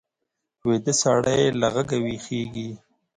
[0.67, 2.69] ویده سړی له غږه ویښېږي